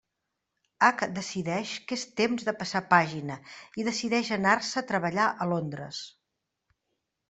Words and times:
Hac 0.87 1.03
decideix 1.17 1.73
que 1.91 1.99
és 1.99 2.07
temps 2.23 2.49
de 2.49 2.55
passar 2.63 2.83
pàgina 2.95 3.39
i 3.83 3.89
decideix 3.93 4.35
anar-se 4.41 4.85
a 4.85 4.87
treballar 4.95 5.33
a 5.47 5.53
Londres. 5.57 6.07